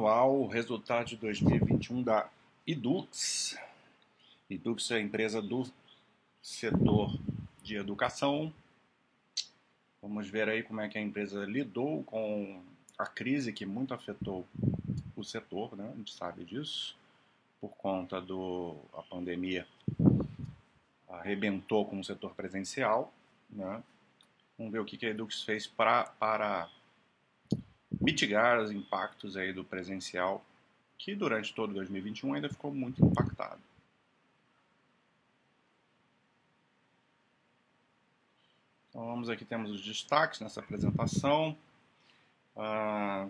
[0.00, 2.26] anual, resultado de 2021 da
[2.66, 3.58] Edux.
[4.48, 5.70] Edux é a empresa do
[6.40, 7.14] setor
[7.62, 8.50] de educação.
[10.00, 12.62] Vamos ver aí como é que a empresa lidou com
[12.96, 14.46] a crise que muito afetou
[15.14, 15.90] o setor, né?
[15.92, 16.96] A gente sabe disso,
[17.60, 19.66] por conta do a pandemia
[21.10, 23.12] arrebentou com o setor presencial,
[23.50, 23.82] né?
[24.56, 26.70] Vamos ver o que a Edux fez pra, para
[28.00, 30.44] mitigar os impactos aí do presencial,
[30.96, 33.60] que durante todo 2021 ainda ficou muito impactado.
[38.88, 41.56] Então vamos aqui, temos os destaques nessa apresentação.
[42.56, 43.28] Ah,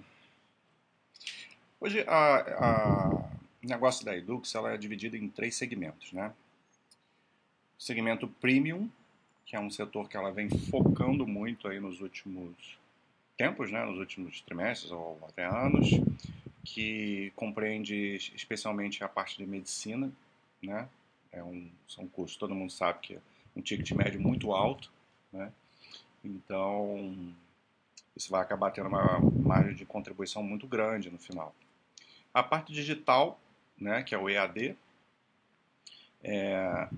[1.80, 2.04] hoje
[3.62, 6.32] o negócio da Edux ela é dividido em três segmentos, né?
[7.78, 8.90] O segmento premium,
[9.44, 12.78] que é um setor que ela vem focando muito aí nos últimos
[13.40, 15.88] tempos, né, nos últimos trimestres ou até anos,
[16.62, 20.12] que compreende especialmente a parte de medicina,
[20.62, 20.86] né?
[21.32, 23.20] É um, são cursos, todo mundo sabe que é
[23.56, 24.92] um ticket médio muito alto,
[25.32, 25.50] né?
[26.22, 27.32] Então,
[28.14, 31.54] isso vai acabar tendo uma margem de contribuição muito grande no final.
[32.34, 33.40] A parte digital,
[33.80, 34.76] né, que é o EAD,
[36.22, 36.88] é,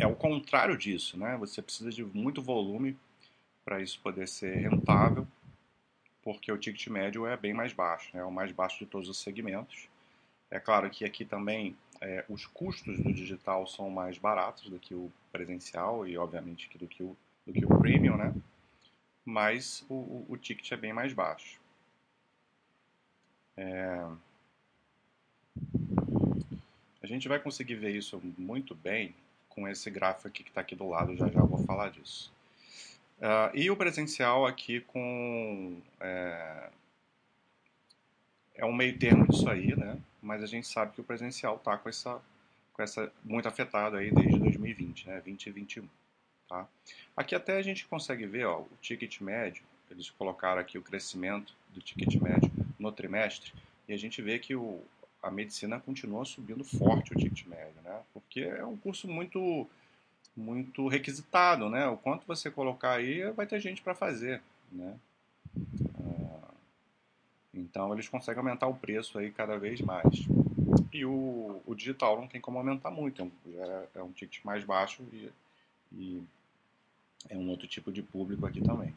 [0.00, 1.36] é o contrário disso, né?
[1.36, 2.96] Você precisa de muito volume
[3.64, 5.24] para isso poder ser rentável
[6.28, 8.20] porque o ticket médio é bem mais baixo, né?
[8.20, 9.88] é o mais baixo de todos os segmentos.
[10.50, 14.94] É claro que aqui também é, os custos do digital são mais baratos do que
[14.94, 18.34] o presencial e, obviamente, do que o, do que o premium, né?
[19.24, 21.58] mas o, o, o ticket é bem mais baixo.
[23.56, 24.06] É...
[27.02, 29.14] A gente vai conseguir ver isso muito bem
[29.48, 32.30] com esse gráfico aqui que está aqui do lado, já já vou falar disso.
[33.18, 35.80] Uh, e o presencial aqui com.
[36.00, 36.70] É,
[38.54, 39.98] é um meio termo disso aí, né?
[40.22, 42.20] Mas a gente sabe que o presencial está com essa,
[42.72, 45.14] com essa muito afetado aí desde 2020, né?
[45.24, 45.88] 2021,
[46.48, 46.66] tá?
[47.16, 49.62] Aqui até a gente consegue ver, ó, o ticket médio.
[49.90, 53.52] Eles colocaram aqui o crescimento do ticket médio no trimestre
[53.88, 54.80] e a gente vê que o,
[55.22, 58.00] a medicina continua subindo forte o ticket médio, né?
[58.12, 59.66] Porque é um curso muito
[60.38, 61.86] muito requisitado, né?
[61.88, 64.40] O quanto você colocar aí, vai ter gente para fazer,
[64.70, 64.96] né?
[65.98, 66.50] Ah,
[67.52, 70.26] então eles conseguem aumentar o preço aí cada vez mais.
[70.92, 75.02] E o, o digital não tem como aumentar muito, é, é um ticket mais baixo
[75.12, 75.30] e,
[75.92, 76.22] e,
[77.28, 78.94] é um outro tipo de público aqui também.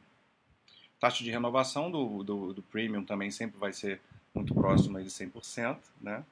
[0.99, 3.99] Taxa de renovação do, do, do premium também sempre vai ser
[4.33, 6.23] muito próxima de 100%, né?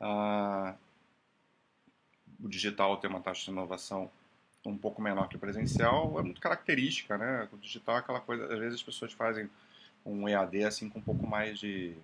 [0.00, 0.74] Ah,
[2.42, 4.10] o digital tem uma taxa de renovação
[4.68, 7.48] um pouco menor que o presencial, é muito característica, né?
[7.52, 9.48] O digital é aquela coisa, às vezes as pessoas fazem
[10.04, 11.94] um EAD assim com um pouco mais de,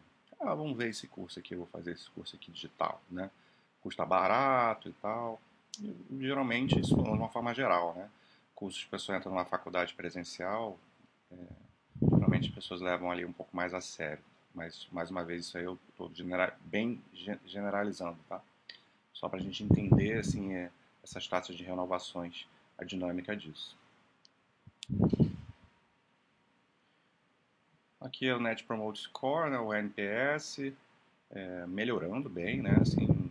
[0.40, 3.30] ah, vamos ver esse curso aqui, eu vou fazer esse curso aqui digital, né?
[3.82, 5.40] Custa barato e tal.
[5.80, 8.08] E, geralmente, isso de uma forma geral, né?
[8.54, 10.78] Cursos que a pessoa entra numa faculdade presencial,
[11.32, 11.36] é,
[12.02, 14.22] geralmente as pessoas levam ali um pouco mais a sério.
[14.54, 17.02] Mas, mais uma vez, isso aí eu estou genera bem
[17.44, 18.40] generalizando, tá?
[19.12, 20.70] Só para a gente entender, assim, é,
[21.02, 22.46] essas taxas de renovações,
[22.78, 23.76] a dinâmica disso.
[28.00, 30.72] Aqui é o Net Promote Score, né, o NPS,
[31.30, 33.30] é, melhorando bem, né, assim,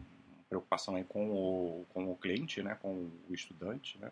[0.50, 4.12] preocupação aí com o, com o cliente, né, com o estudante, né.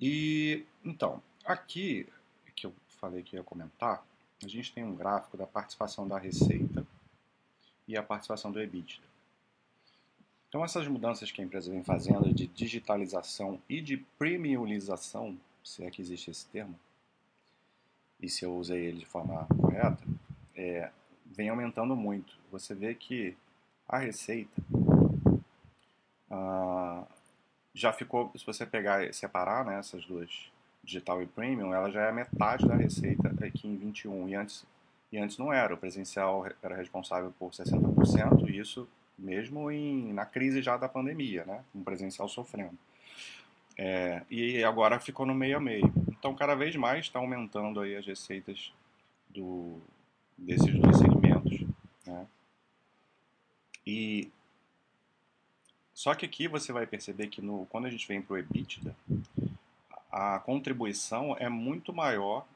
[0.00, 2.08] E, então, aqui,
[2.54, 4.04] que eu falei que ia comentar,
[4.42, 6.86] a gente tem um gráfico da participação da receita
[7.86, 9.11] e a participação do EBITDA.
[10.52, 15.90] Então, essas mudanças que a empresa vem fazendo de digitalização e de premiumização, se é
[15.90, 16.78] que existe esse termo,
[18.20, 20.04] e se eu usei ele de forma correta,
[20.54, 20.90] é,
[21.24, 22.34] vem aumentando muito.
[22.50, 23.34] Você vê que
[23.88, 24.52] a receita
[26.30, 27.06] ah,
[27.72, 30.52] já ficou, se você pegar e separar né, essas duas,
[30.84, 34.66] digital e premium, ela já é metade da receita aqui em 21 e antes,
[35.10, 35.72] e antes não era.
[35.72, 38.86] O presencial era responsável por 60% e isso
[39.18, 41.64] mesmo em, na crise já da pandemia, né?
[41.72, 42.78] Com o presencial sofrendo.
[43.76, 45.92] É, e agora ficou no meio a meio.
[46.08, 48.72] Então, cada vez mais está aumentando aí as receitas
[49.28, 49.78] do,
[50.36, 51.66] desses dois segmentos.
[52.06, 52.26] Né?
[53.86, 54.30] E
[55.94, 58.94] só que aqui você vai perceber que no, quando a gente vem para o EBITDA,
[60.10, 62.46] a contribuição é muito maior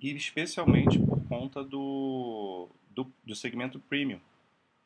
[0.00, 4.20] e especialmente por conta do, do, do segmento premium.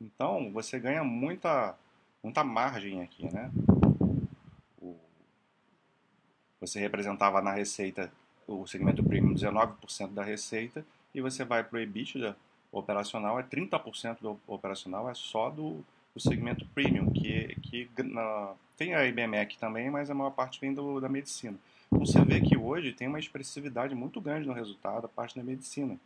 [0.01, 1.77] Então, você ganha muita,
[2.23, 3.51] muita margem aqui, né?
[6.61, 8.13] Você representava na receita
[8.47, 12.37] o segmento premium 19% da receita e você vai para o EBITDA,
[12.73, 18.95] operacional é 30% do operacional é só do, do segmento premium, que, que na, tem
[18.95, 21.57] a IBMEC também, mas a maior parte vem do, da medicina.
[21.87, 25.43] Então você vê que hoje tem uma expressividade muito grande no resultado da parte da
[25.43, 25.99] medicina.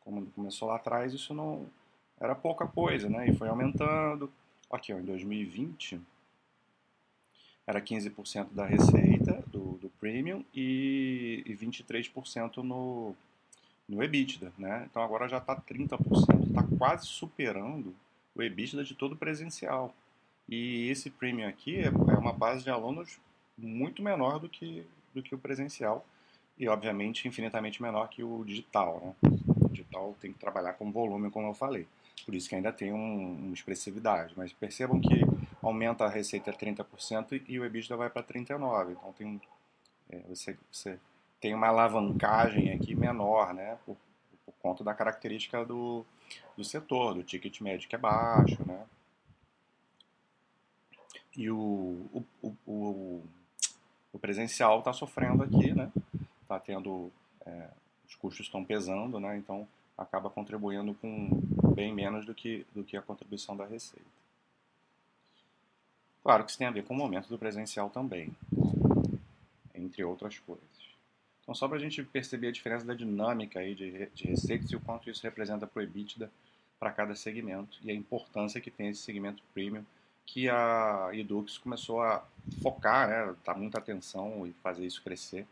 [0.00, 1.66] Como começou lá atrás, isso não
[2.20, 3.28] era pouca coisa, né?
[3.28, 4.30] E foi aumentando.
[4.70, 6.00] Aqui, ó, em 2020
[7.66, 13.14] era 15% da receita do, do premium e, e 23% no,
[13.88, 14.86] no EBITDA, né?
[14.90, 17.94] Então agora já está 30%, está quase superando
[18.34, 19.94] o EBITDA de todo presencial.
[20.48, 23.20] E esse premium aqui é, é uma base de alunos
[23.56, 24.84] muito menor do que,
[25.14, 26.04] do que o presencial
[26.58, 29.16] e, obviamente, infinitamente menor que o digital.
[29.22, 29.30] Né?
[29.60, 31.86] O digital tem que trabalhar com volume, como eu falei.
[32.24, 34.34] Por isso que ainda tem um, uma expressividade.
[34.36, 35.20] Mas percebam que
[35.62, 38.90] aumenta a receita 30% e o EBITDA vai para 39%.
[38.90, 39.40] Então tem,
[40.10, 40.98] é, você, você
[41.40, 43.78] tem uma alavancagem aqui menor, né?
[43.84, 43.96] Por,
[44.44, 46.04] por conta da característica do,
[46.56, 48.84] do setor, do ticket médio que é baixo, né?
[51.36, 52.06] E o,
[52.42, 53.22] o, o,
[54.12, 55.90] o presencial está sofrendo aqui, né?
[56.42, 57.10] Está tendo...
[57.46, 57.68] É,
[58.06, 59.36] os custos estão pesando, né?
[59.36, 59.66] Então
[59.96, 61.42] acaba contribuindo com
[61.80, 64.04] bem menos do que, do que a contribuição da receita.
[66.22, 68.36] Claro que isso tem a ver com o momento do presencial também,
[69.74, 70.68] entre outras coisas.
[71.42, 74.76] Então, só para a gente perceber a diferença da dinâmica aí de, de receitas e
[74.76, 76.30] o quanto isso representa para o EBITDA
[76.78, 79.84] para cada segmento e a importância que tem esse segmento premium
[80.26, 82.22] que a Edux começou a
[82.62, 85.46] focar, né, dar muita atenção e fazer isso crescer.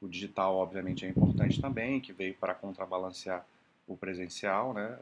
[0.00, 3.46] O digital, obviamente, é importante também, que veio para contrabalancear
[3.86, 4.98] o presencial, né,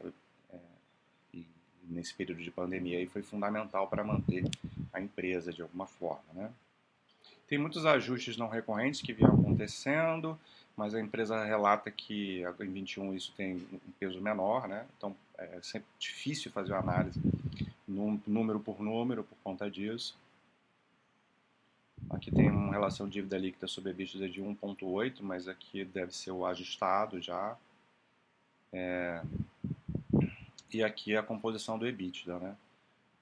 [1.89, 4.45] nesse período de pandemia aí foi fundamental para manter
[4.93, 6.51] a empresa de alguma forma, né.
[7.47, 10.39] Tem muitos ajustes não recorrentes que vieram acontecendo,
[10.77, 14.85] mas a empresa relata que em 21 isso tem um peso menor, né?
[14.95, 17.19] Então é sempre difícil fazer uma análise
[17.87, 20.15] número por número por conta disso.
[22.09, 26.45] Aqui tem uma relação dívida líquida sobre EBITDA de 1,8, mas aqui deve ser o
[26.45, 27.57] ajustado já.
[28.71, 29.21] É...
[30.71, 32.55] E aqui a composição do EBITDA, né?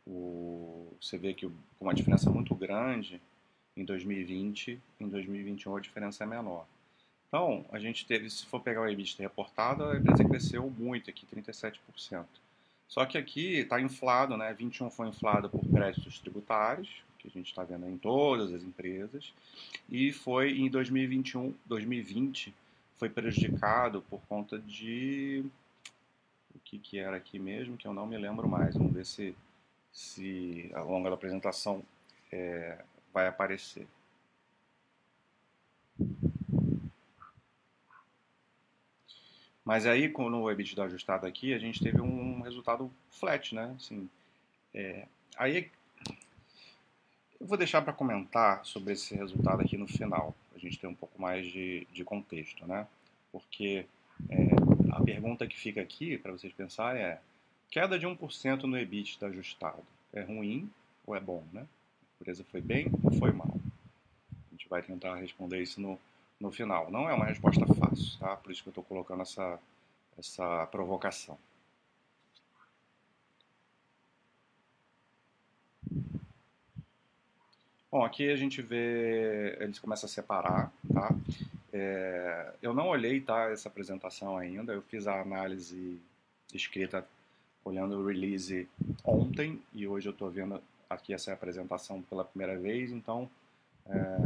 [0.05, 0.93] O...
[1.01, 3.21] Você vê que com uma diferença muito grande
[3.75, 6.65] em 2020, em 2021 a diferença é menor.
[7.27, 11.25] Então, a gente teve, se for pegar o EBITDA reportado, a empresa cresceu muito aqui,
[11.25, 12.25] 37%.
[12.87, 14.53] Só que aqui está inflado, né?
[14.53, 19.33] 21 foi inflado por créditos tributários, que a gente está vendo em todas as empresas,
[19.89, 22.53] e foi em 2021, 2020
[22.97, 25.43] foi prejudicado por conta de
[26.67, 28.75] que, que era aqui mesmo, que eu não me lembro mais.
[28.75, 29.33] Vamos ver se,
[29.91, 31.81] se ao longo da apresentação
[32.31, 32.83] é,
[33.13, 33.87] vai aparecer.
[39.63, 43.73] Mas aí, no o EBITDA ajustado aqui, a gente teve um resultado flat, né?
[43.75, 44.09] Assim,
[44.73, 45.69] é, aí,
[47.39, 50.95] eu vou deixar para comentar sobre esse resultado aqui no final, a gente ter um
[50.95, 52.87] pouco mais de, de contexto, né?
[53.31, 53.85] Porque
[54.29, 57.19] é, a pergunta que fica aqui, para vocês pensarem, é
[57.69, 60.69] queda de 1% no EBITDA ajustado, é ruim
[61.05, 61.61] ou é bom, né?
[61.61, 63.59] A empresa foi bem ou foi mal?
[64.31, 65.99] A gente vai tentar responder isso no,
[66.39, 66.89] no final.
[66.89, 68.35] Não é uma resposta fácil, tá?
[68.35, 69.59] Por isso que eu estou colocando essa,
[70.17, 71.37] essa provocação.
[77.89, 81.15] Bom, aqui a gente vê, eles começam a separar, tá?
[81.79, 86.01] É, eu não olhei, tá, essa apresentação ainda, eu fiz a análise
[86.53, 87.07] escrita
[87.63, 88.67] olhando o release
[89.03, 93.29] ontem e hoje eu estou vendo aqui essa apresentação pela primeira vez, então
[93.85, 94.17] é,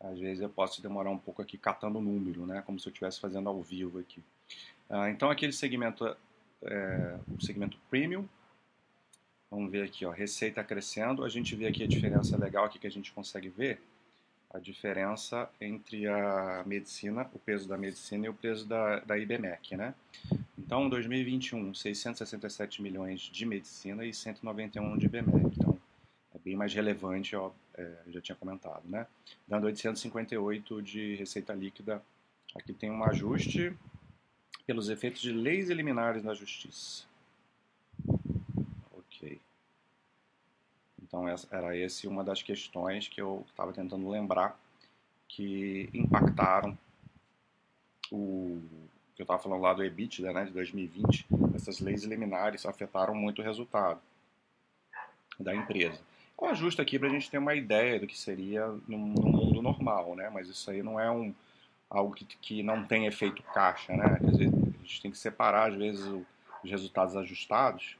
[0.00, 2.62] às vezes eu posso demorar um pouco aqui catando o número, né?
[2.66, 4.22] Como se eu estivesse fazendo ao vivo aqui.
[4.88, 6.04] Ah, então aquele segmento,
[6.62, 8.26] é, o segmento premium,
[9.50, 11.24] vamos ver aqui, ó, receita crescendo.
[11.24, 13.80] A gente vê aqui a diferença legal aqui que a gente consegue ver,
[14.56, 19.76] a diferença entre a medicina, o peso da medicina e o peso da, da IBMEC,
[19.76, 19.94] né?
[20.58, 25.56] Então, em 2021, 667 milhões de medicina e 191 de IBMEC.
[25.58, 25.78] Então,
[26.34, 29.06] é bem mais relevante, ó, é, já tinha comentado, né?
[29.46, 32.02] Dando 858 de receita líquida.
[32.54, 33.76] Aqui tem um ajuste
[34.66, 37.04] pelos efeitos de leis eliminares na justiça.
[38.92, 39.38] Ok.
[41.06, 44.58] Então essa, era esse uma das questões que eu estava tentando lembrar
[45.28, 46.76] que impactaram
[48.10, 48.60] o
[49.14, 51.26] que eu estava falando lá do EBITDA, né, de 2020.
[51.54, 54.00] Essas leis eliminares afetaram muito o resultado
[55.40, 55.98] da empresa.
[56.38, 59.62] Eu ajusto aqui para a gente ter uma ideia do que seria no, no, mundo
[59.62, 60.28] normal, né?
[60.28, 61.34] Mas isso aí não é um,
[61.88, 64.18] algo que, que não tem efeito caixa, né?
[64.20, 66.26] Quer dizer, a gente tem que separar, às vezes, o,
[66.62, 67.96] os resultados ajustados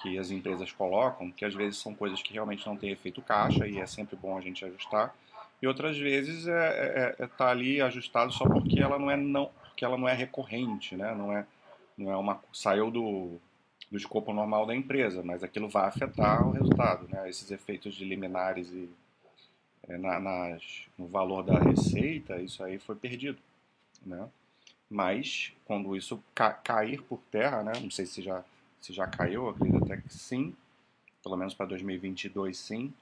[0.00, 3.66] que as empresas colocam, que às vezes são coisas que realmente não têm efeito caixa
[3.66, 5.14] e é sempre bom a gente ajustar,
[5.60, 9.50] e outras vezes é, é, é tá ali ajustado só porque ela não é não
[9.68, 11.14] porque ela não é recorrente, né?
[11.14, 11.46] Não é
[11.96, 13.38] não é uma saiu do
[13.90, 17.28] do escopo normal da empresa, mas aquilo vai afetar o resultado, né?
[17.28, 18.88] Esses efeitos de liminares e
[19.88, 23.38] é, na, nas, no valor da receita, isso aí foi perdido,
[24.04, 24.28] né?
[24.90, 27.72] Mas quando isso ca cair por terra, né?
[27.80, 28.44] Não sei se já
[28.80, 30.54] se já caiu, acredito até que sim,
[31.22, 32.92] pelo menos para 2022 sim.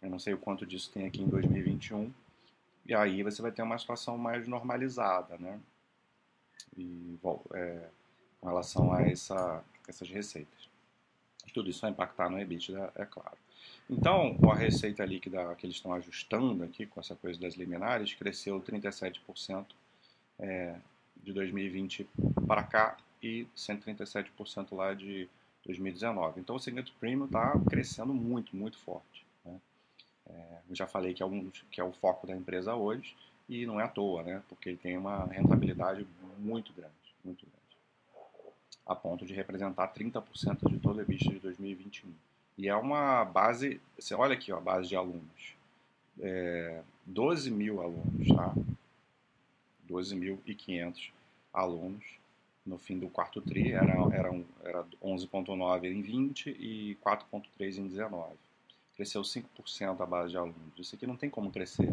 [0.00, 2.12] Eu não sei o quanto disso tem aqui em 2021.
[2.84, 5.60] E aí você vai ter uma situação mais normalizada, né?
[6.76, 7.88] E, bom, é,
[8.40, 10.68] com relação a essa, essas receitas.
[11.54, 13.36] Tudo isso vai impactar no EBITDA, é claro.
[13.88, 18.60] Então, a receita líquida que eles estão ajustando aqui com essa coisa das liminares cresceu
[18.60, 19.66] 37%
[20.38, 20.76] é,
[21.22, 22.08] de 2020
[22.46, 25.28] para cá e 137% lá de
[25.64, 26.40] 2019.
[26.40, 29.24] Então, o segmento premium está crescendo muito, muito forte.
[29.44, 29.60] Né?
[30.28, 33.16] É, eu já falei que é, um, que é o foco da empresa hoje
[33.48, 34.42] e não é à toa, né?
[34.48, 36.06] porque ele tem uma rentabilidade
[36.38, 36.92] muito grande,
[37.24, 37.62] muito grande
[38.86, 42.12] a ponto de representar 30% de todo o EBITDA de 2021.
[42.58, 45.54] E é uma base, você olha aqui ó, a base de alunos,
[46.20, 48.54] é, 12 mil alunos, tá?
[49.88, 51.10] 12.500
[51.52, 52.04] alunos
[52.64, 58.34] no fim do quarto TRI, era, era, era 11,9 em 20 e 4,3 em 19.
[58.94, 60.78] Cresceu 5% a base de alunos.
[60.78, 61.88] Isso aqui não tem como crescer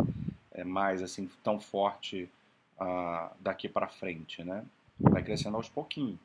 [0.52, 2.30] é, mais assim tão forte
[2.78, 4.66] ah, daqui para frente, né?
[5.00, 6.20] Vai crescendo aos pouquinhos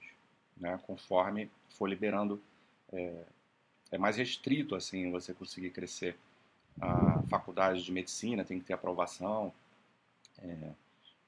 [0.56, 2.40] né, conforme for liberando.
[2.92, 3.24] É,
[3.90, 6.16] é, mais restrito assim você conseguir crescer.
[6.80, 9.52] A faculdade de medicina tem que ter aprovação.
[10.38, 10.70] É,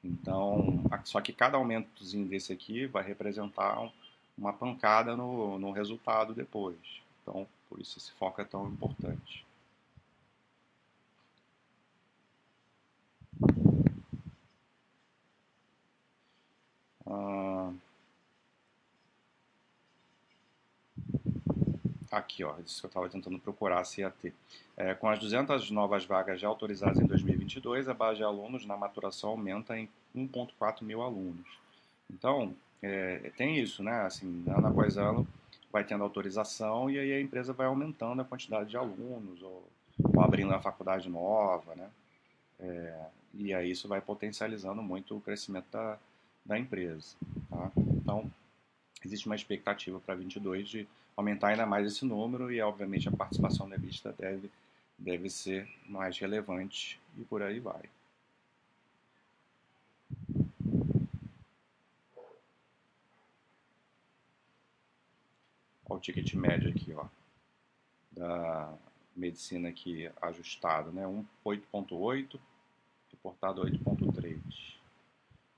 [0.06, 3.90] então, só que cada aumentozinho desse aqui vai representar
[4.36, 6.76] uma pancada no, no resultado depois.
[7.22, 9.44] Então, por isso esse foco é tão importante.
[17.06, 17.45] Ah,
[22.10, 23.82] Aqui, ó, isso que eu estava tentando procurar
[24.20, 24.32] ter.
[24.76, 28.76] É, com as 200 novas vagas já autorizadas em 2022, a base de alunos na
[28.76, 31.46] maturação aumenta em 1,4 mil alunos.
[32.10, 34.02] Então, é, tem isso, né?
[34.02, 35.26] Assim, ano após ano
[35.72, 39.68] vai tendo autorização e aí a empresa vai aumentando a quantidade de alunos ou,
[40.14, 41.90] ou abrindo a faculdade nova, né?
[42.60, 45.98] É, e aí isso vai potencializando muito o crescimento da,
[46.44, 47.16] da empresa.
[47.50, 47.70] Tá?
[47.76, 48.30] Então,
[49.06, 53.68] existe uma expectativa para 22 de aumentar ainda mais esse número e, obviamente, a participação
[53.68, 54.50] da vista deve,
[54.98, 57.88] deve ser mais relevante e por aí vai.
[65.88, 67.06] Olha o ticket médio aqui, ó,
[68.10, 68.76] da
[69.14, 71.04] medicina aqui ajustado, né?
[71.44, 72.38] 8.8,
[73.10, 74.36] reportado 8.3.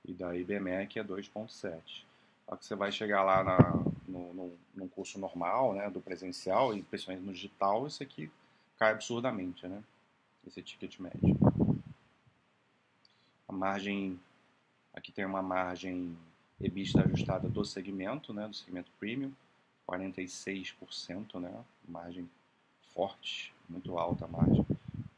[0.05, 2.08] E da IBMEC é 2.7.
[2.49, 3.59] Só que você vai chegar lá na,
[4.07, 8.31] no, no, num curso normal, né, do presencial, e principalmente no digital, isso aqui
[8.79, 9.83] cai absurdamente, né?
[10.47, 11.37] Esse ticket médio.
[13.47, 14.19] A margem,
[14.95, 16.17] aqui tem uma margem
[16.59, 19.31] EBITDA ajustada do segmento, né, do segmento premium,
[19.87, 21.53] 46%, né,
[21.87, 22.27] margem
[22.95, 24.65] forte, muito alta a margem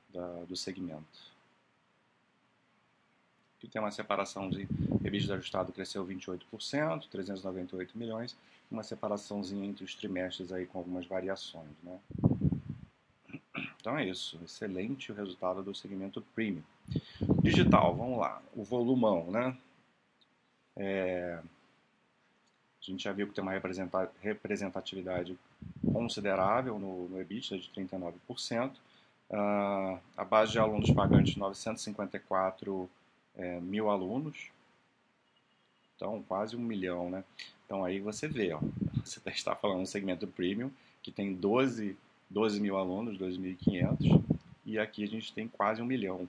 [0.10, 1.32] da, do segmento.
[3.62, 4.68] Aqui tem uma separação de
[5.06, 8.36] EBITDA ajustado cresceu 28%, 398 milhões,
[8.72, 12.00] uma separaçãozinha entre os trimestres aí com algumas variações, né?
[13.80, 16.64] Então é isso, excelente o resultado do segmento premium.
[17.44, 19.56] Digital, vamos lá, o volumão, né?
[20.76, 23.62] É, a gente já viu que tem uma
[24.22, 25.38] representatividade
[25.94, 28.72] considerável no, no EBITDA de 39%.
[28.72, 28.76] Uh,
[29.34, 32.90] ah, a base de alunos pagantes 954
[33.36, 34.50] é, mil alunos,
[35.96, 37.24] então quase um milhão, né?
[37.66, 38.60] Então aí você vê, ó,
[39.06, 40.72] você está falando um segmento premium
[41.02, 41.96] que tem 12,
[42.30, 44.24] 12 mil alunos, 2.500,
[44.66, 46.28] e aqui a gente tem quase um milhão.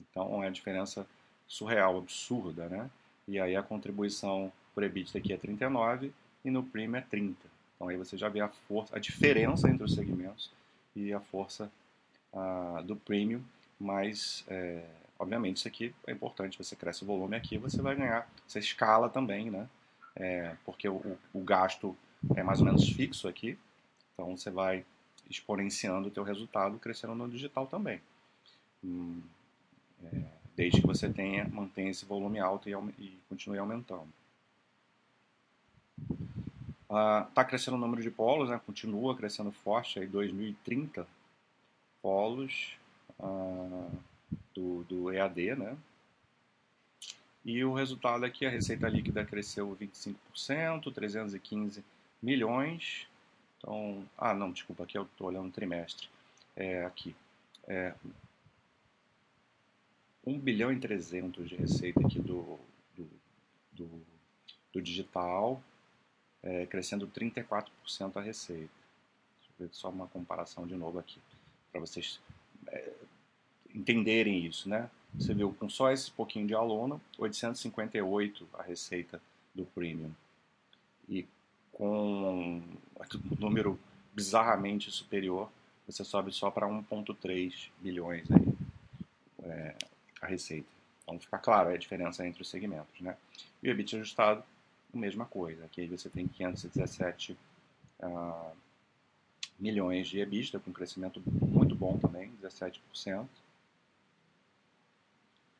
[0.00, 1.06] Então é uma diferença
[1.46, 2.90] surreal, absurda, né?
[3.28, 6.12] E aí a contribuição por EBITDA aqui é 39
[6.44, 7.36] e no premium é 30.
[7.74, 10.50] Então aí você já vê a força, a diferença entre os segmentos
[10.94, 11.70] e a força
[12.32, 13.42] uh, do premium,
[13.78, 14.84] mas é,
[15.18, 16.58] Obviamente, isso aqui é importante.
[16.58, 18.28] Você cresce o volume aqui, você vai ganhar.
[18.46, 19.68] Você escala também, né?
[20.14, 21.96] É, porque o, o, gasto
[22.34, 23.58] é mais ou menos fixo aqui.
[24.14, 24.84] Então, você vai
[25.28, 28.00] exponenciando o teu resultado, crescendo no digital também.
[28.84, 29.20] Hum,
[30.04, 30.22] é,
[30.54, 34.08] desde que você tenha, mantenha esse volume alto e, e continue aumentando.
[36.84, 38.60] Está uh, crescendo o número de polos, né?
[38.64, 41.06] continua crescendo forte, aí 2030
[42.00, 42.78] polos
[43.18, 43.90] uh,
[44.56, 45.76] do, do EAD, né?
[47.44, 51.84] E o resultado aqui, a receita líquida cresceu 25%, 315
[52.20, 53.06] milhões.
[53.58, 56.08] Então, ah, não, desculpa, aqui eu estou olhando o trimestre.
[56.56, 57.14] É, aqui.
[57.68, 57.94] É,
[60.26, 62.58] 1 bilhão e 300 de receita aqui do,
[62.96, 63.08] do,
[63.72, 64.06] do,
[64.72, 65.62] do digital,
[66.42, 67.70] é, crescendo 34%
[68.16, 68.68] a receita.
[69.38, 71.20] Deixa eu ver só uma comparação de novo aqui,
[71.70, 72.20] para vocês
[72.66, 72.92] é,
[73.76, 74.90] entenderem isso, né?
[75.14, 79.20] Você viu com só esse pouquinho de aluno, 858 a receita
[79.54, 80.10] do premium.
[81.08, 81.26] E
[81.72, 82.62] com um
[83.38, 83.78] número
[84.14, 85.50] bizarramente superior,
[85.86, 88.54] você sobe só para 1,3 bilhões aí,
[89.44, 89.74] é,
[90.20, 90.68] a receita.
[91.02, 93.00] Então fica claro a diferença entre os segmentos.
[93.00, 93.16] Né?
[93.62, 94.42] E o EBIT ajustado,
[94.92, 95.64] a mesma coisa.
[95.64, 97.36] Aqui você tem 517 uh,
[98.02, 98.52] ah,
[99.58, 103.26] milhões de EBITDA, com crescimento muito bom também, 17%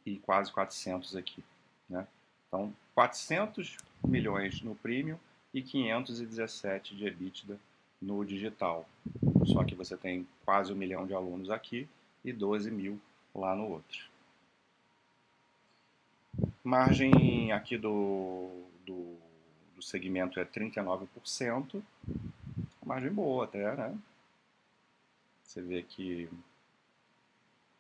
[0.07, 1.43] e quase 400 aqui.
[1.89, 2.07] Né?
[2.47, 5.19] Então, 400 milhões no premium
[5.53, 7.59] e 517 de EBITDA
[8.01, 8.89] no digital.
[9.45, 11.89] Só que você tem quase um milhão de alunos aqui
[12.25, 13.01] e 12 mil
[13.35, 14.07] lá no outro.
[16.63, 18.51] Margem aqui do,
[18.85, 19.17] do,
[19.75, 21.83] do segmento é 39%.
[22.85, 23.97] Margem boa até, né?
[25.43, 26.29] Você vê que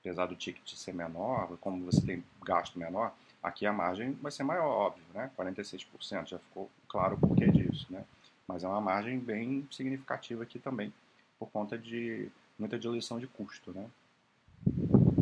[0.06, 4.44] apesar do ticket ser menor, como você tem gasto menor, aqui a margem vai ser
[4.44, 5.30] maior, óbvio, né?
[5.36, 8.04] 46%, já ficou claro o porquê disso, né?
[8.46, 10.94] Mas é uma margem bem significativa aqui também,
[11.40, 13.90] por conta de muita diluição de custo, né?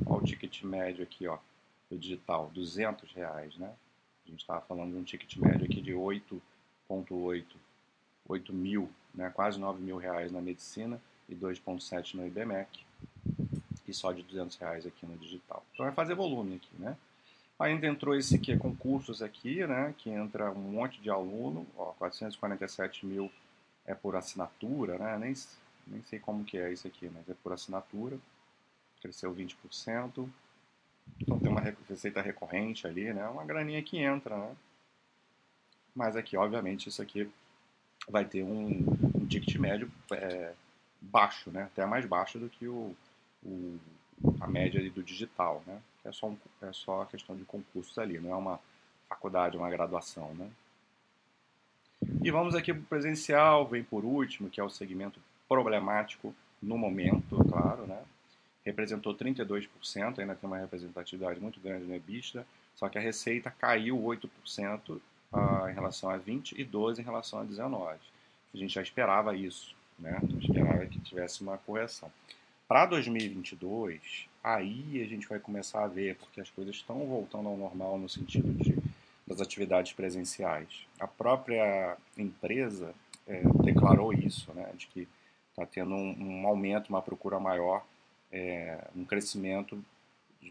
[0.05, 1.39] Olha o ticket médio aqui, ó,
[1.91, 3.73] do digital, 200 reais, né?
[4.27, 7.45] A gente estava falando de um ticket médio aqui de 8,8,
[8.29, 9.31] 8 mil, né?
[9.31, 12.85] quase 9 mil reais na medicina e 2,7 no IBMEC
[13.95, 15.65] só de 200 reais aqui no digital.
[15.73, 16.97] Então é fazer volume aqui, né?
[17.59, 19.95] Ainda entrou esse aqui, concursos aqui, né?
[19.97, 23.31] Que entra um monte de aluno, ó, 447 mil
[23.87, 25.17] é por assinatura, né?
[25.19, 25.35] Nem,
[25.87, 28.19] nem sei como que é isso aqui, mas é por assinatura.
[29.01, 30.29] Cresceu 20%.
[31.21, 33.27] Então tem uma receita recorrente ali, né?
[33.29, 34.57] Uma graninha que entra, né?
[35.95, 37.31] Mas aqui, obviamente, isso aqui
[38.09, 40.53] vai ter um, um ticket médio é,
[41.01, 41.65] baixo, né?
[41.65, 42.97] Até mais baixo do que o,
[43.45, 43.79] o,
[44.41, 45.81] a média do digital, né?
[46.05, 48.61] É só, um, é só a questão de concursos ali, não é uma
[49.09, 50.51] faculdade, uma graduação, né?
[52.23, 56.77] E vamos aqui para o presencial, vem por último, que é o segmento problemático no
[56.77, 58.03] momento, claro, né?
[58.65, 63.99] Representou 32%, ainda tem uma representatividade muito grande no EBITDA, só que a receita caiu
[63.99, 65.01] 8%
[65.33, 67.99] ah, em relação a 20 e 12 em relação a 19.
[68.55, 70.19] A gente já esperava isso, né?
[70.41, 72.11] Esperava que tivesse uma correção.
[72.67, 77.57] Para 2022, aí a gente vai começar a ver, porque as coisas estão voltando ao
[77.57, 78.75] normal no sentido de,
[79.27, 80.87] das atividades presenciais.
[80.99, 82.95] A própria empresa
[83.27, 85.07] é, declarou isso, né, de que
[85.51, 87.85] está tendo um, um, aumento, uma procura maior,
[88.33, 89.83] é, um crescimento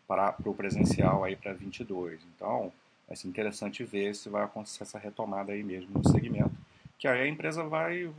[0.08, 2.22] para, o presencial aí para 22.
[2.36, 2.72] Então,
[3.08, 6.56] vai ser interessante ver se vai acontecer essa retomada aí mesmo no segmento.
[6.98, 8.10] Que aí a empresa vai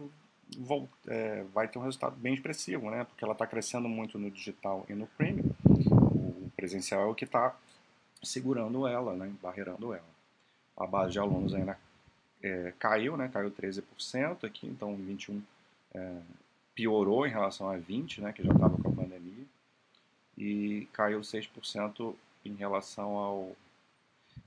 [1.07, 3.05] é, vai ter um resultado bem expressivo, né?
[3.05, 5.51] Porque ela está crescendo muito no digital e no premium.
[5.65, 7.57] O presencial é o que está
[8.23, 9.33] segurando ela, né?
[9.43, 10.15] Barreirando ela.
[10.77, 11.79] A base de alunos ainda
[12.43, 13.29] é, caiu, né?
[13.33, 15.43] Caiu 13% aqui, então 21
[15.95, 16.17] é,
[16.75, 18.33] piorou em relação a 20, né?
[18.33, 19.45] Que já estava com a pandemia.
[20.37, 23.57] E caiu 6% em relação ao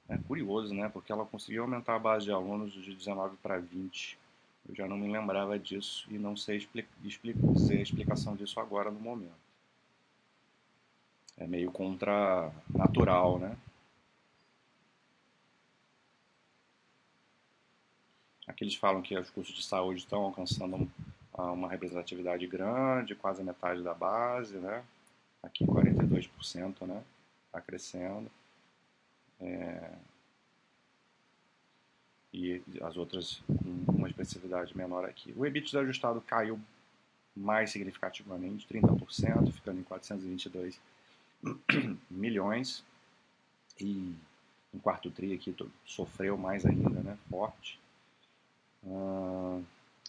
[0.09, 0.89] é curioso, né?
[0.89, 4.17] Porque ela conseguiu aumentar a base de alunos de 19 para 20
[4.67, 6.67] eu já não me lembrava disso e não sei
[6.99, 9.47] dizer a explicação disso agora no momento.
[11.37, 13.55] É meio contra natural, né?
[18.47, 20.89] Aqui eles falam que os custos de saúde estão alcançando
[21.33, 24.83] uma representatividade grande, quase metade da base, né?
[25.43, 27.03] Aqui 42%, né?
[27.45, 28.31] Está crescendo.
[29.39, 29.91] É,
[32.37, 35.33] e as outras com uma expressividade menor aqui.
[35.35, 36.59] O EBITDA ajustado caiu
[37.35, 40.79] mais significativamente, 30%, ficando em 422
[42.09, 42.83] milhões.
[43.79, 44.15] E
[44.73, 47.79] no quarto tri aqui sofreu mais ainda, né, forte.
[48.83, 49.63] Uh,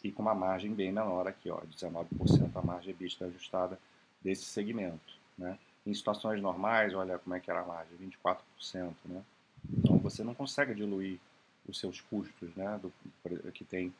[0.05, 3.79] e com uma margem bem menor aqui, ó, 19% a margem EBITDA ajustada
[4.23, 5.59] desse segmento, né.
[5.87, 9.23] Em situações normais, olha como é que era a margem, 24%, né.
[9.73, 11.19] Então você não consegue diluir
[11.71, 12.93] os seus custos, né, do,
[13.53, 13.93] que tem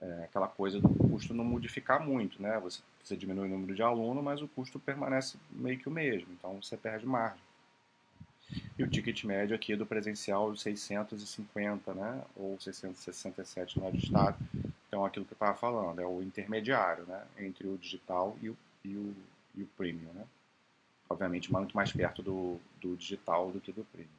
[0.00, 2.58] é aquela coisa do custo não modificar muito, né?
[2.60, 6.28] Você, você diminui o número de alunos, mas o custo permanece meio que o mesmo,
[6.32, 7.40] então você perde margem.
[8.78, 12.22] E o ticket médio aqui do presencial 650, né?
[12.36, 14.38] Ou 667 no ajustado.
[14.86, 17.24] Então, aquilo que eu estava falando, é o intermediário, né?
[17.38, 19.16] Entre o digital e o, e o,
[19.56, 20.24] e o premium, né?
[21.08, 24.10] Obviamente, muito mais perto do, do digital do que do premium.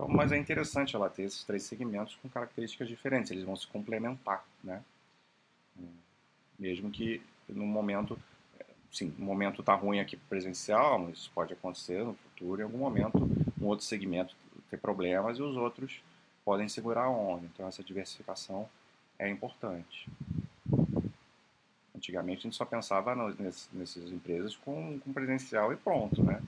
[0.00, 3.66] Então, mas é interessante ela ter esses três segmentos com características diferentes, eles vão se
[3.66, 4.82] complementar, né?
[6.58, 8.18] Mesmo que no momento,
[8.90, 12.78] sim, no momento está ruim aqui presencial, mas isso pode acontecer no futuro, em algum
[12.78, 13.18] momento,
[13.60, 14.34] um outro segmento
[14.70, 16.02] ter problemas e os outros
[16.46, 17.44] podem segurar a onda.
[17.52, 18.66] Então, essa diversificação
[19.18, 20.08] é importante.
[21.94, 23.14] Antigamente, a gente só pensava
[23.72, 26.42] nessas empresas com, com presencial e pronto, né?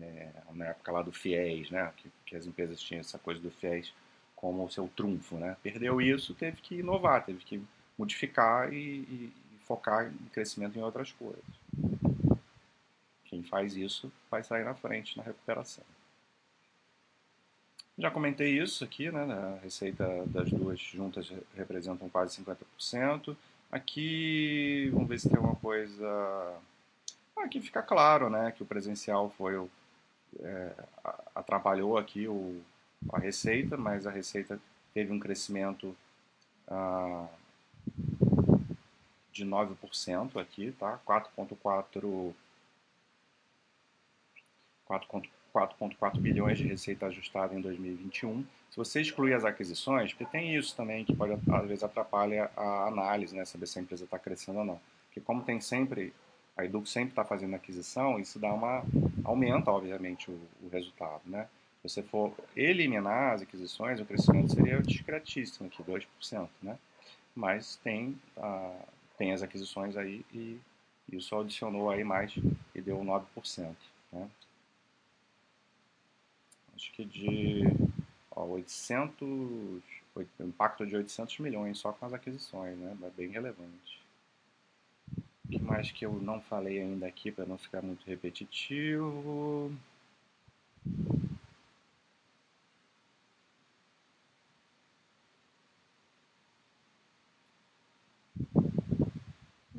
[0.00, 1.92] É, na época lá do FIES, né?
[1.96, 3.92] Que, que, as empresas tinham essa coisa do FIES
[4.36, 5.56] como o seu trunfo, né?
[5.62, 7.62] Perdeu isso, teve que inovar, teve que
[7.98, 11.44] modificar e, e, e focar em crescimento em outras coisas.
[13.24, 15.84] Quem faz isso vai sair na frente na recuperação.
[17.98, 19.22] Já comentei isso aqui, né?
[19.30, 23.36] A receita das duas juntas representam quase 50%.
[23.70, 26.58] Aqui, vamos ver se tem alguma coisa.
[27.36, 28.52] Aqui fica claro, né?
[28.52, 29.68] Que o presencial foi o,
[30.38, 30.72] é,
[31.34, 32.60] atrapalhou aqui o,
[33.12, 34.60] a receita, mas a receita
[34.94, 35.96] teve um crescimento
[36.68, 37.26] ah,
[39.32, 41.00] de 9% aqui, tá?
[41.06, 42.34] 4,4
[44.88, 48.44] 4,4 bilhões de receita ajustada em 2021.
[48.70, 52.86] Se você excluir as aquisições, porque tem isso também que pode às vezes atrapalha a
[52.86, 54.80] análise, né, saber se a empresa está crescendo ou não.
[55.06, 56.12] Porque como tem sempre
[56.60, 58.84] a Edu sempre está fazendo aquisição, isso dá uma
[59.24, 61.48] aumenta obviamente o, o, resultado, né?
[61.82, 66.78] Se você for eliminar as aquisições, o crescimento seria discretíssimo aqui, 2%, né?
[67.34, 68.84] Mas tem ah,
[69.18, 70.58] tem as aquisições aí e
[71.10, 72.34] isso adicionou aí mais
[72.74, 73.74] e deu 9%,
[74.12, 74.30] né?
[76.80, 77.62] acho que de
[78.30, 79.82] ó, 800,
[80.40, 82.96] impacto de 800 milhões só com as aquisições, né?
[83.16, 83.99] Bem relevante.
[85.50, 89.72] Que mais que eu não falei ainda aqui para não ficar muito repetitivo?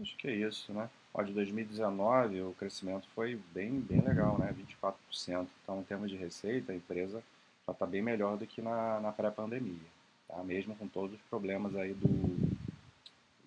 [0.01, 0.89] Acho que é isso, né?
[1.13, 4.53] Ó, de 2019 o crescimento foi bem, bem legal, né?
[4.53, 5.47] 24%.
[5.63, 7.23] Então, em termos de receita, a empresa
[7.65, 9.79] já está bem melhor do que na, na pré-pandemia,
[10.27, 10.43] tá?
[10.43, 12.07] Mesmo com todos os problemas aí do,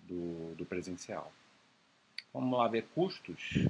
[0.07, 1.31] do, do presencial.
[2.35, 3.65] Vamos lá ver custos.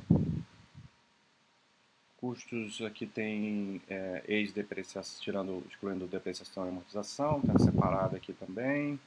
[2.17, 8.99] Custos aqui tem é, ex-depreciação, tirando, excluindo depreciação e amortização, está separado aqui também.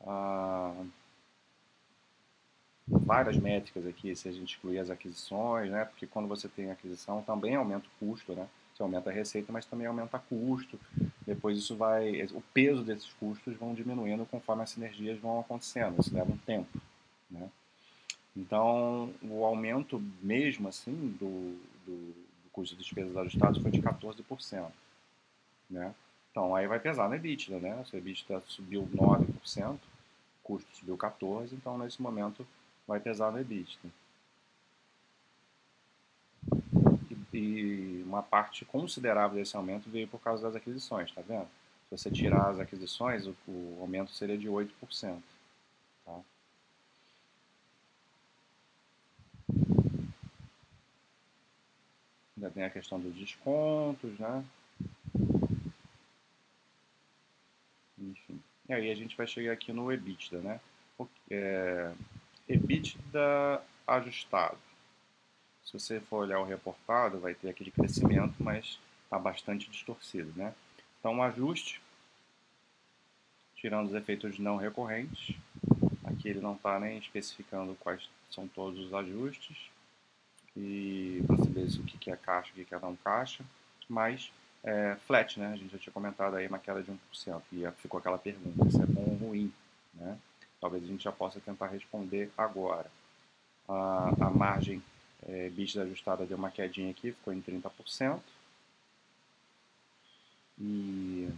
[0.00, 0.82] Ah,
[2.88, 5.84] várias métricas aqui, se a gente excluir as aquisições, né?
[5.84, 8.48] Porque quando você tem aquisição também aumenta o custo, né?
[8.74, 10.80] Você aumenta a receita, mas também aumenta o custo.
[11.26, 16.00] Depois isso vai, o peso desses custos vão diminuindo conforme as sinergias vão acontecendo.
[16.00, 16.80] Isso leva um tempo,
[17.30, 17.50] né?
[18.36, 24.70] Então, o aumento mesmo assim do, do, do custo de despesas ajustadas foi de 14%,
[25.70, 25.94] né?
[26.30, 27.84] Então, aí vai pesar na EBITDA, né?
[27.84, 29.78] Se a EBITDA subiu 9%, o
[30.42, 32.44] custo subiu 14%, então nesse momento
[32.88, 33.78] vai pesar no EBITDA.
[37.32, 41.46] E, e uma parte considerável desse aumento veio por causa das aquisições, tá vendo?
[41.88, 45.22] Se você tirar as aquisições, o, o aumento seria de 8%.
[46.04, 46.20] Tá?
[52.44, 54.44] Ainda tem a questão dos descontos, né?
[57.98, 58.38] Enfim.
[58.68, 60.60] E aí a gente vai chegar aqui no EBITDA, né?
[61.30, 61.90] É,
[62.46, 64.58] EBITDA ajustado.
[65.64, 70.30] Se você for olhar o reportado, vai ter aquele crescimento, mas está bastante distorcido.
[70.36, 70.54] Né?
[71.00, 71.80] Então, o ajuste,
[73.56, 75.34] tirando os efeitos não recorrentes,
[76.04, 79.70] aqui ele não está nem especificando quais são todos os ajustes,
[80.56, 83.44] e para saber o que é caixa o que é não caixa,
[83.88, 85.52] mas é, flat, né?
[85.52, 88.80] A gente já tinha comentado aí uma queda de 1%, e ficou aquela pergunta, se
[88.80, 89.52] é bom ou ruim,
[89.94, 90.18] né?
[90.60, 92.90] Talvez a gente já possa tentar responder agora.
[93.68, 94.82] A, a margem
[95.28, 95.50] é,
[95.82, 98.20] ajustada deu uma quedinha aqui, ficou em 30%.
[100.58, 101.28] E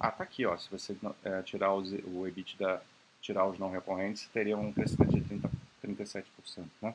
[0.00, 0.56] ah, tá aqui, ó.
[0.56, 2.82] Se você é, tirar os, o EBITDA,
[3.20, 5.50] tirar os não recorrentes, teria um crescimento de 30,
[5.84, 6.24] 37%,
[6.80, 6.94] né?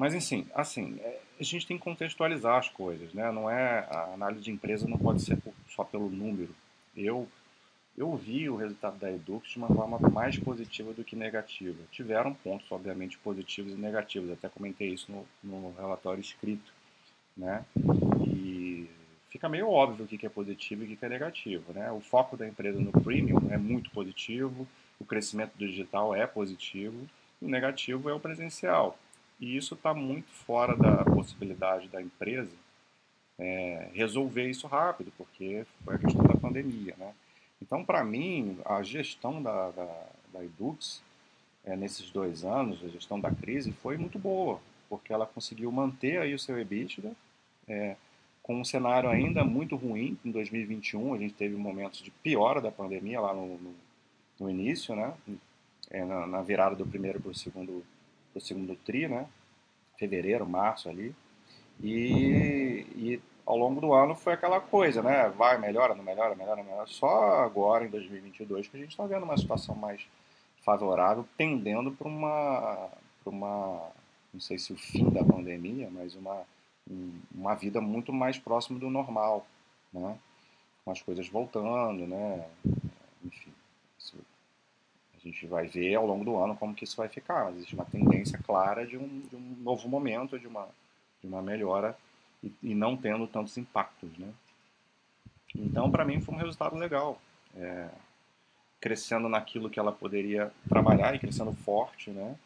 [0.00, 3.30] Mas enfim, assim, é, a gente tem que contextualizar as coisas, né?
[3.30, 5.36] Não é a análise de empresa não pode ser
[5.68, 6.48] só pelo número.
[6.96, 7.28] Eu
[7.98, 11.76] eu vi o resultado da Edux de uma forma mais positiva do que negativa.
[11.92, 16.72] Tiveram pontos, obviamente, positivos e negativos, até comentei isso no, no relatório escrito.
[17.36, 17.62] Né?
[18.26, 18.88] E
[19.28, 21.74] fica meio óbvio o que é positivo e o que é negativo.
[21.74, 21.92] Né?
[21.92, 24.66] O foco da empresa no premium é muito positivo,
[24.98, 27.06] o crescimento do digital é positivo,
[27.38, 28.98] o negativo é o presencial.
[29.40, 32.50] E isso está muito fora da possibilidade da empresa
[33.38, 36.94] é, resolver isso rápido, porque foi a questão da pandemia.
[36.98, 37.12] Né?
[37.60, 41.02] Então, para mim, a gestão da, da, da Edux
[41.64, 46.18] é, nesses dois anos, a gestão da crise, foi muito boa, porque ela conseguiu manter
[46.18, 47.12] aí o seu EBITDA,
[47.66, 47.96] é,
[48.42, 50.18] com um cenário ainda muito ruim.
[50.24, 53.74] Em 2021, a gente teve momentos de piora da pandemia lá no, no,
[54.38, 55.14] no início, né?
[55.90, 57.84] É, na, na, virada do primeiro para o segundo,
[58.32, 59.26] pro segundo tri, né?
[59.98, 61.14] Fevereiro, março ali.
[61.82, 65.28] E, e ao longo do ano foi aquela coisa, né?
[65.30, 66.86] Vai, melhora, não melhora, melhora, melhora.
[66.86, 70.06] Só agora, em 2022, que a gente está vendo uma situação mais
[70.64, 72.88] favorável, tendendo para uma,
[73.24, 73.90] uma,
[74.32, 76.42] não sei se o fim da pandemia, mas uma,
[77.34, 79.46] uma vida muito mais próxima do normal,
[79.92, 80.16] né?
[80.84, 82.46] Com as coisas voltando, né?
[83.24, 83.52] Enfim,
[85.22, 87.44] a gente vai ver ao longo do ano como que isso vai ficar.
[87.44, 90.66] Mas existe uma tendência clara de um, de um novo momento, de uma,
[91.20, 91.96] de uma melhora
[92.42, 94.32] e, e não tendo tantos impactos, né?
[95.54, 97.20] Então, para mim, foi um resultado legal.
[97.56, 97.88] É,
[98.80, 102.36] crescendo naquilo que ela poderia trabalhar e crescendo forte, né?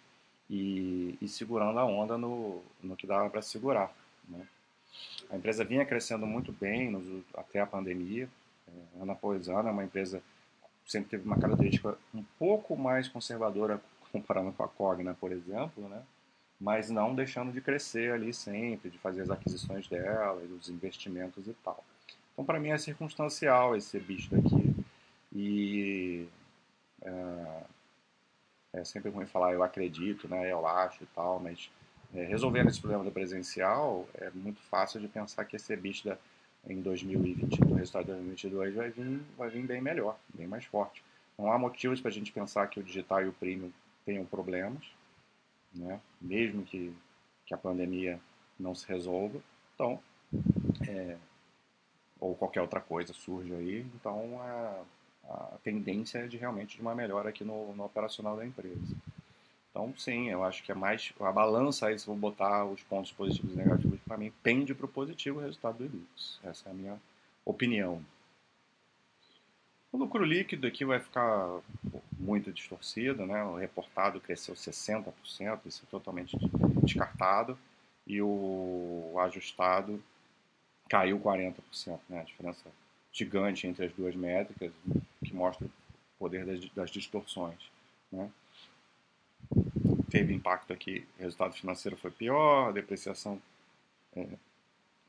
[0.50, 3.94] E, e segurando a onda no, no que dava para segurar.
[4.28, 4.46] Né?
[5.30, 8.28] A empresa vinha crescendo muito bem nos, até a pandemia,
[8.68, 9.68] é, ano após ano.
[9.68, 10.22] É uma empresa
[10.86, 13.80] sempre teve uma característica um pouco mais conservadora
[14.12, 16.02] comparando com a Cogna, por exemplo, né?
[16.60, 21.52] mas não deixando de crescer ali sempre, de fazer as aquisições dela, os investimentos e
[21.64, 21.84] tal.
[22.32, 24.74] Então, para mim, é circunstancial esse bicho daqui.
[25.32, 26.28] E
[27.02, 27.62] é,
[28.74, 31.70] é, sempre ruim falar eu acredito, né, eu acho e tal, mas
[32.14, 36.18] é, resolvendo esse problema do presencial, é muito fácil de pensar que esse EBITDA
[36.68, 41.02] em 2020, no resultado de 2022, vai vir, vai vir bem melhor, bem mais forte.
[41.38, 43.70] Não há motivos para a gente pensar que o digital e o premium
[44.04, 44.84] tenham problemas,
[45.74, 46.00] né?
[46.20, 46.94] mesmo que,
[47.46, 48.20] que a pandemia
[48.58, 49.40] não se resolva.
[49.74, 50.00] Então,
[50.88, 51.16] é,
[52.20, 54.82] ou qualquer outra coisa surge aí, então a,
[55.28, 58.96] a tendência é de realmente de uma melhora aqui no, no operacional da empresa.
[59.74, 63.10] Então, sim, eu acho que é mais a balança aí, se vou botar os pontos
[63.10, 66.38] positivos e negativos, para mim, pende para o positivo o resultado do Edux.
[66.44, 67.02] Essa é a minha
[67.44, 68.00] opinião.
[69.90, 71.60] O lucro líquido aqui vai ficar
[72.16, 73.42] muito distorcido, né?
[73.42, 76.36] O reportado cresceu 60%, isso é totalmente
[76.84, 77.58] descartado,
[78.06, 80.00] e o ajustado
[80.88, 82.20] caiu 40%, né?
[82.20, 82.70] A diferença
[83.10, 84.72] gigante entre as duas métricas,
[85.24, 85.70] que mostra o
[86.16, 87.58] poder das, das distorções,
[88.12, 88.30] né?
[90.10, 93.40] Teve impacto aqui, o resultado financeiro foi pior, a depreciação
[94.16, 94.26] é,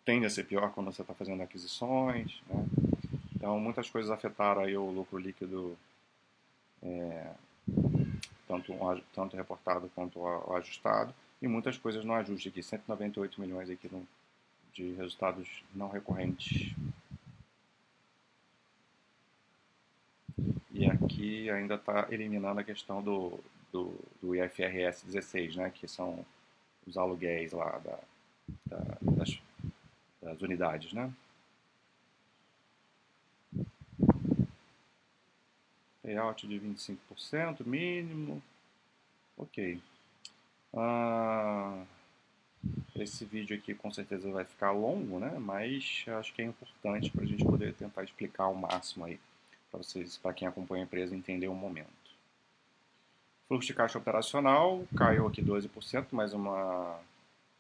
[0.04, 2.65] tende a ser pior quando você está fazendo aquisições, né?
[3.36, 5.78] Então, muitas coisas afetaram aí o lucro líquido,
[6.82, 7.32] é,
[8.48, 8.74] tanto,
[9.13, 14.08] tanto reportado quanto o ajustado, e muitas coisas no ajuste aqui, 198 milhões aqui no,
[14.74, 16.74] de resultados não recorrentes.
[21.06, 23.39] E aqui ainda está eliminando a questão do,
[23.72, 26.26] do, do, IFRS 16, né, que são
[26.86, 28.00] os aluguéis lá da,
[28.65, 29.39] da, das,
[30.22, 31.12] das unidades, né?
[36.02, 38.41] Payout de 25% mínimo.
[39.38, 39.80] Ok.
[40.74, 41.84] Ah,
[42.96, 45.38] esse vídeo aqui com certeza vai ficar longo, né?
[45.39, 49.20] Mas acho que é importante para a gente poder tentar explicar o máximo aí
[49.75, 51.89] para vocês, para quem acompanha a empresa, entender o momento.
[53.47, 56.99] Fluxo de caixa operacional caiu aqui 12%, mas uma,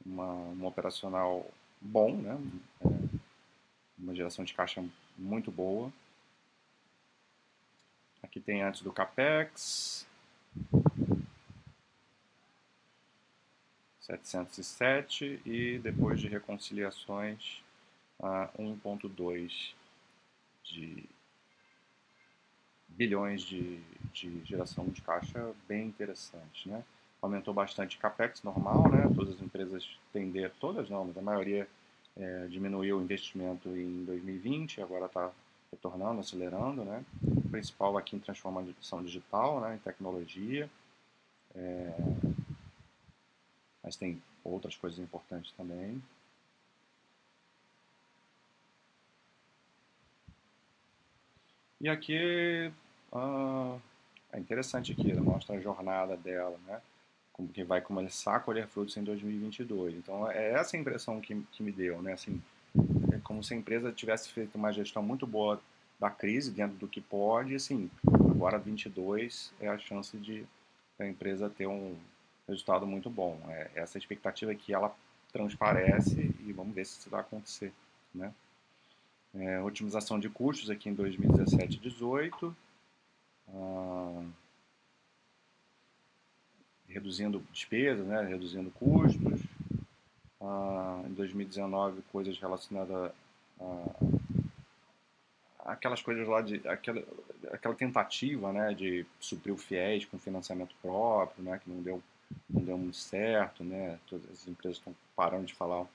[0.05, 1.45] uma, um operacional
[1.79, 2.37] bom, né?
[2.81, 2.87] É,
[3.99, 4.83] uma geração de caixa
[5.17, 5.91] muito boa.
[8.23, 10.07] Aqui tem antes do CAPEX.
[14.01, 17.63] 707 e depois de reconciliações
[18.19, 19.73] a 1.2
[20.63, 21.09] de
[22.95, 23.79] bilhões de,
[24.13, 26.83] de geração de caixa bem interessante, né?
[27.21, 29.11] Aumentou bastante capex normal, né?
[29.15, 31.67] Todas as empresas tenderam, todas não, mas a maioria
[32.15, 35.31] é, diminuiu o investimento em 2020, agora está
[35.71, 37.03] retornando, acelerando, né?
[37.21, 39.75] O principal aqui em transformação digital, né?
[39.75, 40.69] Em tecnologia.
[41.53, 41.93] É...
[43.83, 46.01] Mas tem outras coisas importantes também.
[51.81, 52.71] E aqui
[53.15, 53.77] ah,
[54.33, 56.81] é interessante aqui, ela mostra a jornada dela, né?
[57.31, 59.95] Como que vai começar a colher frutos em 2022.
[59.95, 62.13] Então é essa a impressão que, que me deu, né?
[62.13, 62.41] Assim,
[63.13, 65.61] é como se a empresa tivesse feito uma gestão muito boa
[65.99, 67.89] da crise dentro do que pode, assim,
[68.29, 70.45] agora 22 é a chance de
[70.99, 71.95] a empresa ter um
[72.47, 73.39] resultado muito bom.
[73.49, 74.93] É, essa expectativa que ela
[75.31, 77.71] transparece e vamos ver se isso vai acontecer,
[78.13, 78.33] né?
[79.33, 82.55] É, otimização de custos aqui em 2017 e 2018.
[83.47, 84.23] Ah,
[86.87, 89.41] reduzindo despesas, né, reduzindo custos.
[90.41, 93.11] Ah, em 2019, coisas relacionadas
[93.59, 93.89] a,
[95.71, 97.03] aquelas coisas lá de aquela,
[97.51, 102.01] aquela tentativa, né, de suprir o FIES com financiamento próprio, né, que não deu
[102.49, 103.99] não deu muito certo, né?
[104.07, 105.85] Todas as empresas estão parando de falar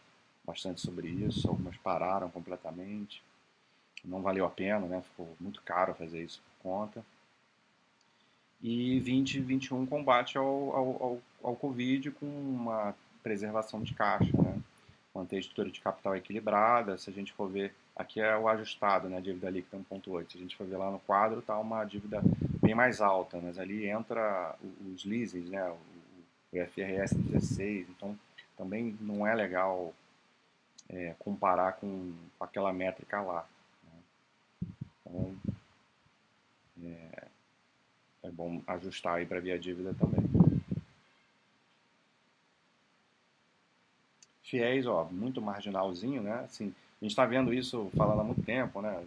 [0.44, 3.20] bastante sobre isso, algumas pararam completamente
[4.04, 5.02] não valeu a pena, né?
[5.02, 7.04] Ficou muito caro fazer isso por conta.
[8.62, 14.58] E 2021 combate ao, ao, ao, ao Covid com uma preservação de caixa, né?
[15.14, 16.96] Manter a estrutura de capital equilibrada.
[16.98, 19.16] Se a gente for ver, aqui é o ajustado, né?
[19.16, 20.32] A dívida líquida 1.8.
[20.32, 22.22] Se a gente for ver lá no quadro, tá uma dívida
[22.62, 24.54] bem mais alta, mas ali entra
[24.92, 25.68] os leases, né?
[25.68, 25.78] O,
[26.52, 28.18] FRS 16, então
[28.56, 29.94] também não é legal
[30.88, 33.46] é, comparar com aquela métrica lá.
[35.00, 35.49] Então, é,
[38.22, 40.20] é bom ajustar aí para ver a dívida também.
[44.42, 46.40] Fiéis, ó, muito marginalzinho, né?
[46.44, 49.04] Assim, a gente está vendo isso falando há muito tempo, né?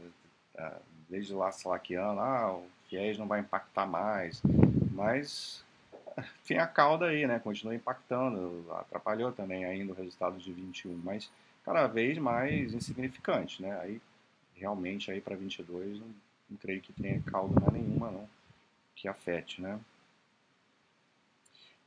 [0.56, 0.73] É,
[1.10, 4.41] desde lá, sei lá que ano, ah, o fiéis não vai impactar mais,
[4.91, 5.63] mas
[6.47, 7.39] tem a cauda aí, né?
[7.39, 11.30] Continua impactando, atrapalhou também ainda o resultado de 21, mas
[11.65, 13.78] cada vez mais insignificante, né?
[13.82, 14.02] Aí
[14.56, 16.08] realmente aí para 22 não,
[16.49, 18.30] não creio que tenha cauda nenhuma não
[18.96, 19.80] que afete, né?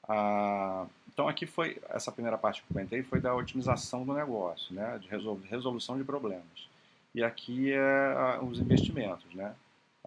[0.08, 4.74] Ah, então aqui foi essa primeira parte que eu comentei foi da otimização do negócio,
[4.74, 4.98] né?
[4.98, 6.68] De resolução de problemas.
[7.14, 9.54] E aqui é os investimentos, né?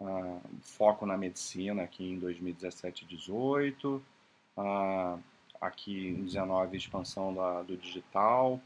[0.01, 4.01] Ah, foco na medicina aqui em 2017 e 2018,
[4.57, 5.17] ah,
[5.59, 8.59] aqui em 19 expansão da, do digital,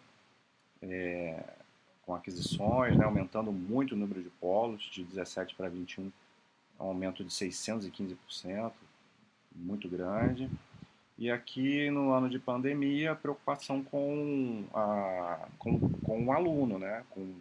[0.82, 1.44] é,
[2.06, 6.12] com aquisições, né, aumentando muito o número de polos, de 17 para 21,
[6.80, 8.72] um aumento de 615%,
[9.56, 10.50] muito grande.
[11.18, 17.36] E aqui no ano de pandemia, preocupação com, a, com, com o aluno, né, com,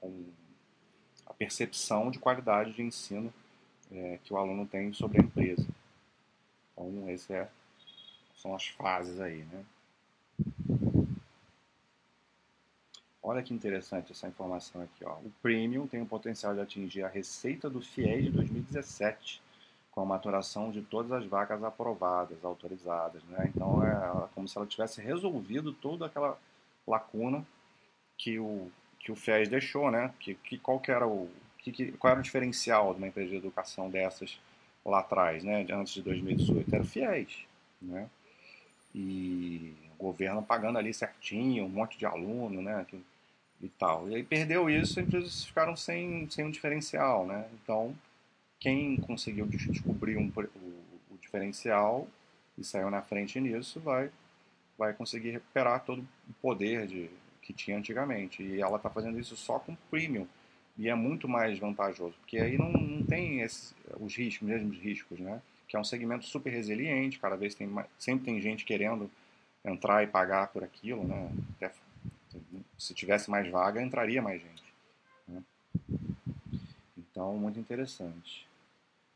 [0.00, 0.24] com
[1.26, 3.32] a percepção de qualidade de ensino
[3.92, 5.66] é, que o aluno tem sobre a empresa.
[6.72, 7.48] Então, essas é,
[8.36, 9.64] são as fases aí, né.
[13.22, 15.04] Olha que interessante essa informação aqui.
[15.04, 15.12] Ó.
[15.16, 19.42] O Premium tem o potencial de atingir a receita do FIES de 2017,
[19.90, 23.22] com a maturação de todas as vacas aprovadas, autorizadas.
[23.24, 23.50] Né?
[23.54, 26.38] Então é como se ela tivesse resolvido toda aquela
[26.86, 27.46] lacuna
[28.16, 29.90] que o, que o FIES deixou.
[29.90, 30.14] Né?
[30.18, 33.28] Que, que, qual, que era o, que, que, qual era o diferencial de uma empresa
[33.28, 34.40] de educação dessas
[34.82, 35.66] lá atrás, né?
[35.70, 36.74] antes de 2018?
[36.74, 37.44] Era o FIES.
[37.82, 38.08] Né?
[38.94, 42.84] E o governo pagando ali certinho, um monte de aluno, né?
[43.62, 44.08] E tal.
[44.08, 47.48] E aí perdeu isso, as empresas ficaram sem, sem um diferencial, né?
[47.62, 47.94] Então,
[48.58, 52.08] quem conseguiu descobrir um, o, o, diferencial
[52.58, 54.10] e saiu na frente nisso, vai,
[54.76, 57.10] vai conseguir recuperar todo o poder de,
[57.42, 58.42] que tinha antigamente.
[58.42, 60.26] E ela está fazendo isso só com premium.
[60.78, 65.18] E é muito mais vantajoso, porque aí não, não tem esses, os riscos, mesmos riscos,
[65.18, 65.42] né?
[65.68, 67.68] Que é um segmento super resiliente, cada vez tem
[67.98, 69.10] sempre tem gente querendo
[69.64, 71.30] entrar e pagar por aquilo, né?
[71.56, 71.70] Até
[72.80, 74.64] se tivesse mais vaga, entraria mais gente.
[75.28, 75.42] Né?
[76.96, 78.48] Então, muito interessante.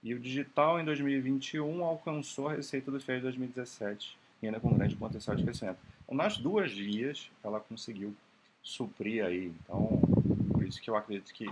[0.03, 4.74] E o digital em 2021 alcançou a receita do FIES de 2017 e ainda com
[4.74, 5.79] grande potencial de crescimento.
[6.03, 8.14] Então, nas duas vias, ela conseguiu
[8.62, 9.46] suprir aí.
[9.62, 9.99] Então,
[10.53, 11.51] por isso que eu acredito que,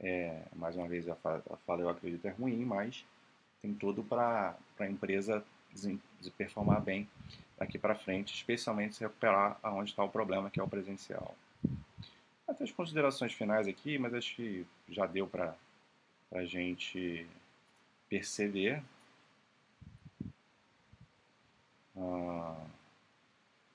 [0.00, 1.42] é, mais uma vez, a fala
[1.78, 3.04] eu acredito é ruim, mas
[3.60, 5.44] tem tudo para a empresa
[6.38, 7.06] performar bem
[7.58, 11.36] daqui para frente, especialmente se recuperar aonde está o problema, que é o presencial.
[12.60, 15.56] As considerações finais aqui, mas acho que já deu para
[16.30, 17.26] a gente
[18.06, 18.82] perceber.
[21.96, 22.62] Ah,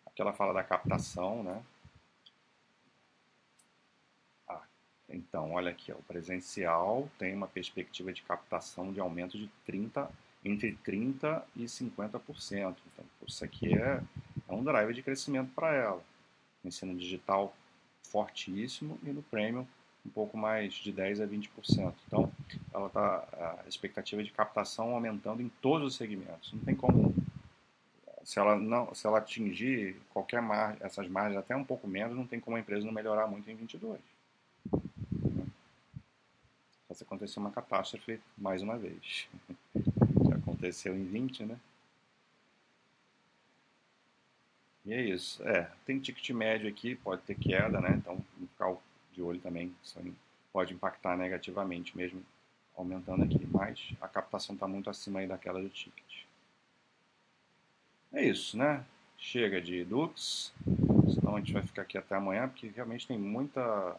[0.06, 1.64] aquela fala da captação, né?
[4.48, 4.62] Ah,
[5.10, 10.12] então, olha aqui, ó, o presencial tem uma perspectiva de captação de aumento de 30,
[10.44, 12.78] entre 30% e 50%.
[12.94, 14.00] Então, isso aqui é,
[14.48, 16.04] é um driver de crescimento para ela.
[16.64, 17.56] Ensino digital
[18.06, 19.68] fortíssimo e no Premium
[20.06, 21.94] um pouco mais de 10 a 20%.
[22.08, 22.32] Então,
[22.74, 23.28] ela tá
[23.64, 26.54] a expectativa de captação aumentando em todos os segmentos.
[26.54, 27.14] Não tem como
[28.24, 32.26] se ela não, se ela atingir qualquer margem, essas margens até um pouco menos, não
[32.26, 34.00] tem como a empresa não melhorar muito em 22.
[36.94, 39.28] Se acontecer uma catástrofe mais uma vez.
[40.30, 41.60] Já aconteceu em 20, né?
[44.86, 45.42] E é isso.
[45.48, 47.96] É, tem ticket médio aqui, pode ter queda, né?
[47.96, 48.76] Então, ficar
[49.12, 50.00] de olho também, isso
[50.52, 52.24] pode impactar negativamente mesmo
[52.78, 56.24] aumentando aqui, mas a captação está muito acima aí daquela do ticket.
[58.14, 58.86] É isso, né?
[59.18, 60.54] Chega de Dux,
[61.14, 63.98] senão a gente vai ficar aqui até amanhã, porque realmente tem muita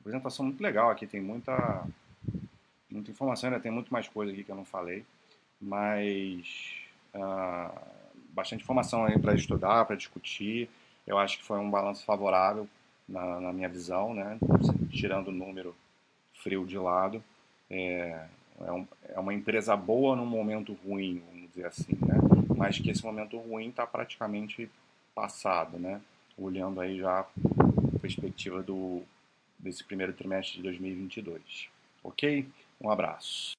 [0.00, 1.86] apresentação muito legal aqui, tem muita,
[2.90, 5.04] muita informação, ainda tem muito mais coisa aqui que eu não falei,
[5.60, 6.76] mas
[7.14, 8.03] uh,
[8.34, 10.68] bastante informação aí para estudar, para discutir.
[11.06, 12.68] Eu acho que foi um balanço favorável
[13.08, 14.38] na, na minha visão, né?
[14.90, 15.74] Tirando o número
[16.42, 17.22] frio de lado.
[17.70, 18.26] É,
[18.60, 22.16] é, um, é uma empresa boa num momento ruim, vamos dizer assim, né?
[22.56, 24.70] mas que esse momento ruim está praticamente
[25.14, 26.00] passado, né?
[26.36, 29.02] Olhando aí já a perspectiva do,
[29.58, 31.68] desse primeiro trimestre de 2022.
[32.02, 32.46] Ok?
[32.80, 33.52] Um abraço.